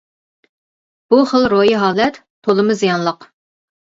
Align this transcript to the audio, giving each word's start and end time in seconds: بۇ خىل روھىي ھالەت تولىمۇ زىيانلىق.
بۇ 1.13 1.19
خىل 1.31 1.45
روھىي 1.53 1.75
ھالەت 1.81 2.17
تولىمۇ 2.47 2.77
زىيانلىق. 2.81 3.29